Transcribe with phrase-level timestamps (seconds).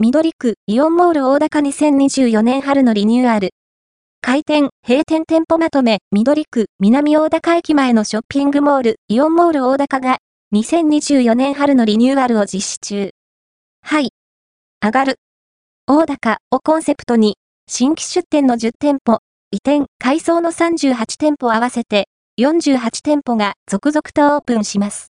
[0.00, 3.50] 緑区イオンモール大高2024年春のリニューアル。
[4.20, 10.18] 開店、閉店店舗まとめ、緑区南大高駅前のショッピングモールイオンモール大高が
[10.54, 13.10] 2024年春のリニューアルを実施中。
[13.82, 14.10] はい。
[14.80, 15.16] 上がる。
[15.88, 17.36] 大高をコンセプトに、
[17.66, 19.18] 新規出店の10店舗、
[19.50, 22.06] 移転、改装の38店舗合わせて、
[22.40, 25.06] 48店舗が続々とオープンします。